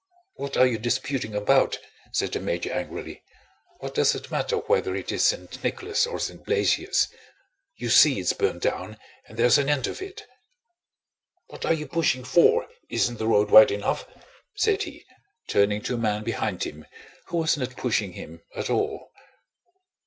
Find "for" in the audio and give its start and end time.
12.23-12.67